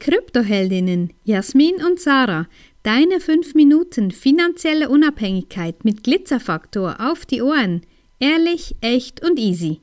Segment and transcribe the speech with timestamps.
[0.00, 2.46] Kryptoheldinnen Jasmin und Sarah.
[2.82, 7.82] Deine 5 Minuten finanzielle Unabhängigkeit mit Glitzerfaktor auf die Ohren.
[8.18, 9.82] Ehrlich, echt und easy.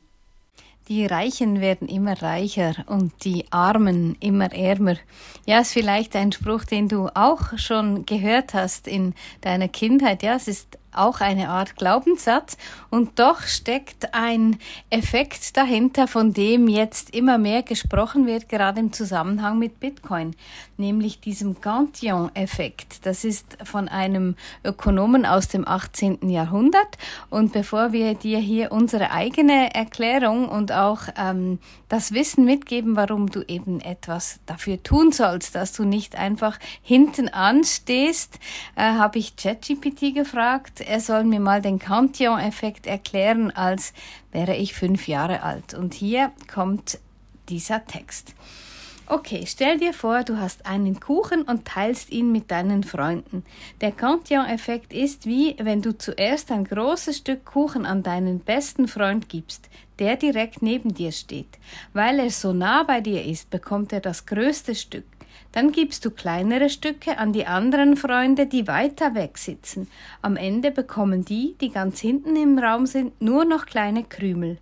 [0.89, 4.95] Die Reichen werden immer reicher und die Armen immer ärmer.
[5.45, 10.23] Ja, ist vielleicht ein Spruch, den du auch schon gehört hast in deiner Kindheit.
[10.23, 12.57] Ja, es ist auch eine Art Glaubenssatz
[12.89, 14.59] und doch steckt ein
[14.89, 20.35] Effekt dahinter, von dem jetzt immer mehr gesprochen wird, gerade im Zusammenhang mit Bitcoin,
[20.77, 23.05] nämlich diesem Cantillon-Effekt.
[23.05, 26.29] Das ist von einem Ökonomen aus dem 18.
[26.29, 26.97] Jahrhundert
[27.29, 33.29] und bevor wir dir hier unsere eigene Erklärung und auch ähm, das Wissen mitgeben, warum
[33.29, 38.39] du eben etwas dafür tun sollst, dass du nicht einfach hinten anstehst,
[38.75, 43.93] äh, habe ich ChatGPT gefragt er soll mir mal den Cantillon-Effekt erklären, als
[44.31, 45.73] wäre ich fünf Jahre alt.
[45.73, 46.99] Und hier kommt
[47.49, 48.33] dieser Text.
[49.09, 53.45] Okay, stell dir vor, du hast einen Kuchen und teilst ihn mit deinen Freunden.
[53.79, 59.29] Der Cantillon-Effekt ist wie, wenn du zuerst ein großes Stück Kuchen an deinen besten Freund
[59.29, 61.57] gibst, der direkt neben dir steht.
[61.93, 65.05] Weil er so nah bei dir ist, bekommt er das größte Stück.
[65.51, 69.87] Dann gibst du kleinere Stücke an die anderen Freunde, die weiter weg sitzen.
[70.21, 74.57] Am Ende bekommen die, die ganz hinten im Raum sind, nur noch kleine Krümel.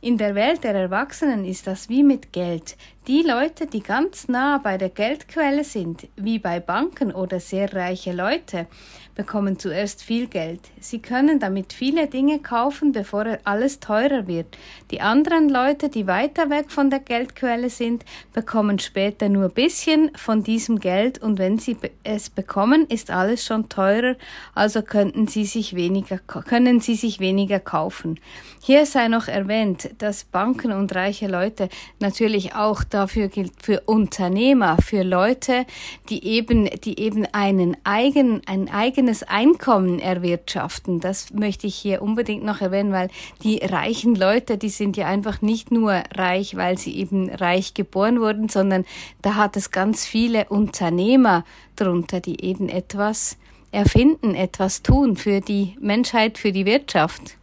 [0.00, 2.76] In der Welt der Erwachsenen ist das wie mit Geld.
[3.08, 8.10] Die Leute, die ganz nah bei der Geldquelle sind, wie bei Banken oder sehr reiche
[8.10, 8.66] Leute,
[9.14, 10.60] bekommen zuerst viel Geld.
[10.80, 14.58] Sie können damit viele Dinge kaufen, bevor alles teurer wird.
[14.90, 20.42] Die anderen Leute, die weiter weg von der Geldquelle sind, bekommen später nur bisschen von
[20.42, 24.16] diesem Geld und wenn sie es bekommen, ist alles schon teurer,
[24.54, 28.20] also könnten sie sich weniger, können sie sich weniger kaufen.
[28.60, 31.68] Hier sei noch erwähnt, dass Banken und reiche Leute
[32.00, 35.64] natürlich auch dafür gilt, für Unternehmer, für Leute,
[36.08, 41.00] die eben, die eben einen eigen, ein eigenes eigenes Einkommen erwirtschaften.
[41.00, 43.08] Das möchte ich hier unbedingt noch erwähnen, weil
[43.42, 48.20] die reichen Leute, die sind ja einfach nicht nur reich, weil sie eben reich geboren
[48.20, 48.84] wurden, sondern
[49.22, 51.44] da hat es ganz viele Unternehmer
[51.76, 53.36] drunter, die eben etwas
[53.70, 57.36] erfinden, etwas tun für die Menschheit, für die Wirtschaft.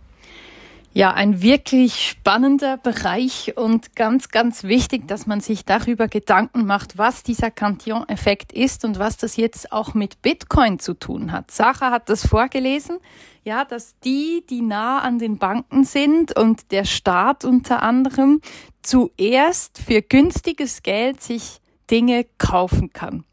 [0.96, 7.00] Ja, ein wirklich spannender Bereich und ganz, ganz wichtig, dass man sich darüber Gedanken macht,
[7.00, 11.50] was dieser Cantillon-Effekt ist und was das jetzt auch mit Bitcoin zu tun hat.
[11.50, 13.00] Sarah hat das vorgelesen,
[13.44, 18.40] ja, dass die, die nah an den Banken sind und der Staat unter anderem
[18.84, 23.24] zuerst für günstiges Geld sich Dinge kaufen kann.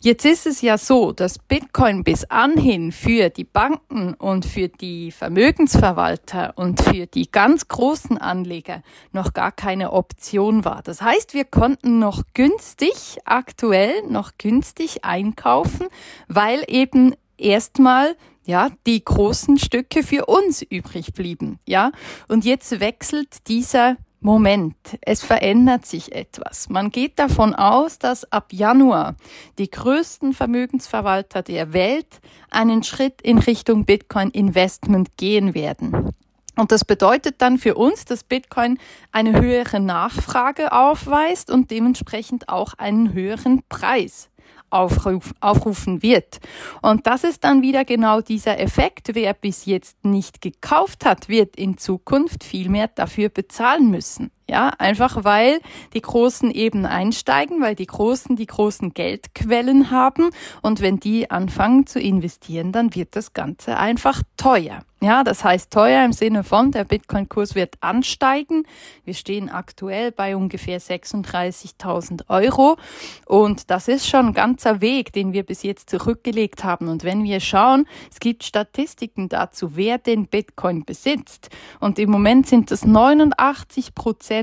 [0.00, 5.10] Jetzt ist es ja so, dass Bitcoin bis anhin für die Banken und für die
[5.10, 8.82] Vermögensverwalter und für die ganz großen Anleger
[9.12, 10.82] noch gar keine Option war.
[10.82, 15.88] Das heißt, wir konnten noch günstig, aktuell noch günstig einkaufen,
[16.28, 21.92] weil eben erstmal ja, die großen Stücke für uns übrig blieben, ja.
[22.26, 26.68] Und jetzt wechselt dieser Moment, es verändert sich etwas.
[26.68, 29.16] Man geht davon aus, dass ab Januar
[29.58, 32.20] die größten Vermögensverwalter der Welt
[32.50, 36.10] einen Schritt in Richtung Bitcoin Investment gehen werden.
[36.54, 38.78] Und das bedeutet dann für uns, dass Bitcoin
[39.10, 44.28] eine höhere Nachfrage aufweist und dementsprechend auch einen höheren Preis
[44.70, 46.40] aufruf, aufrufen wird.
[46.82, 49.10] Und das ist dann wieder genau dieser Effekt.
[49.14, 54.30] Wer bis jetzt nicht gekauft hat, wird in Zukunft viel mehr dafür bezahlen müssen.
[54.50, 55.60] Ja, einfach weil
[55.94, 60.30] die Großen eben einsteigen, weil die Großen die großen Geldquellen haben
[60.60, 64.82] und wenn die anfangen zu investieren, dann wird das Ganze einfach teuer.
[65.02, 68.64] Ja, das heißt teuer im Sinne von, der Bitcoin-Kurs wird ansteigen.
[69.06, 72.76] Wir stehen aktuell bei ungefähr 36.000 Euro.
[73.24, 76.88] Und das ist schon ein ganzer Weg, den wir bis jetzt zurückgelegt haben.
[76.88, 81.48] Und wenn wir schauen, es gibt Statistiken dazu, wer den Bitcoin besitzt.
[81.80, 84.39] Und im Moment sind es 89 Prozent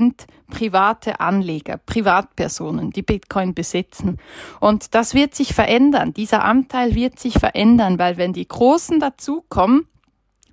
[0.50, 4.18] private Anleger, Privatpersonen, die Bitcoin besitzen.
[4.60, 6.14] Und das wird sich verändern.
[6.14, 9.86] Dieser Anteil wird sich verändern, weil wenn die Großen dazukommen,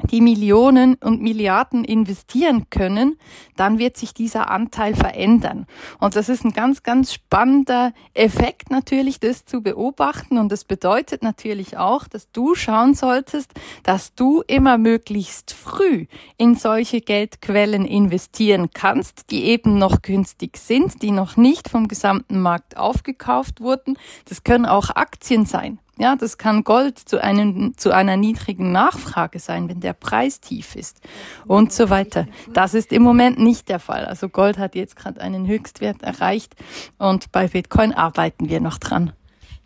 [0.03, 3.17] die Millionen und Milliarden investieren können,
[3.55, 5.65] dann wird sich dieser Anteil verändern.
[5.99, 10.37] Und das ist ein ganz, ganz spannender Effekt natürlich, das zu beobachten.
[10.37, 13.53] Und das bedeutet natürlich auch, dass du schauen solltest,
[13.83, 16.07] dass du immer möglichst früh
[16.37, 22.41] in solche Geldquellen investieren kannst, die eben noch günstig sind, die noch nicht vom gesamten
[22.41, 23.97] Markt aufgekauft wurden.
[24.27, 25.79] Das können auch Aktien sein.
[25.97, 30.75] Ja, das kann Gold zu, einem, zu einer niedrigen Nachfrage sein, wenn der Preis tief
[30.75, 30.99] ist
[31.47, 32.27] und so weiter.
[32.51, 34.05] Das ist im Moment nicht der Fall.
[34.05, 36.55] Also Gold hat jetzt gerade einen Höchstwert erreicht
[36.97, 39.13] und bei Bitcoin arbeiten wir noch dran.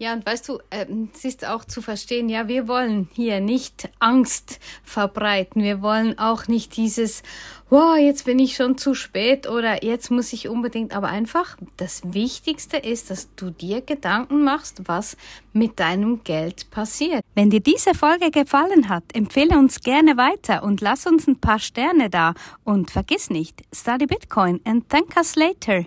[0.02, 3.90] Ja, und weißt du, ähm, es ist auch zu verstehen, ja, wir wollen hier nicht
[4.00, 5.62] Angst verbreiten.
[5.62, 7.22] Wir wollen auch nicht dieses,
[7.70, 12.14] wow, jetzt bin ich schon zu spät oder jetzt muss ich unbedingt, aber einfach das
[12.14, 15.18] Wichtigste ist, dass du dir Gedanken machst, was
[15.52, 17.22] mit deinem Geld passiert.
[17.36, 21.60] Wenn dir diese Folge gefallen hat, empfehle uns gerne weiter und lass uns ein paar
[21.60, 25.84] Sterne da und vergiss nicht, study Bitcoin and thank us later.